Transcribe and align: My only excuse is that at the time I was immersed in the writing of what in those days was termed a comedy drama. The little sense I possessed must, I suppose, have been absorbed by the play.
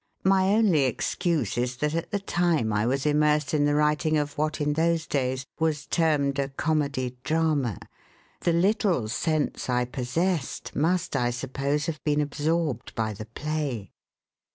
My 0.23 0.55
only 0.55 0.81
excuse 0.85 1.59
is 1.59 1.75
that 1.77 1.93
at 1.93 2.09
the 2.09 2.17
time 2.17 2.73
I 2.73 2.87
was 2.87 3.05
immersed 3.05 3.53
in 3.53 3.65
the 3.65 3.75
writing 3.75 4.17
of 4.17 4.35
what 4.35 4.59
in 4.59 4.73
those 4.73 5.05
days 5.05 5.45
was 5.59 5.85
termed 5.85 6.39
a 6.39 6.49
comedy 6.49 7.17
drama. 7.23 7.77
The 8.39 8.53
little 8.53 9.07
sense 9.09 9.69
I 9.69 9.85
possessed 9.85 10.75
must, 10.75 11.15
I 11.15 11.29
suppose, 11.29 11.85
have 11.85 12.03
been 12.03 12.19
absorbed 12.19 12.95
by 12.95 13.13
the 13.13 13.25
play. 13.27 13.91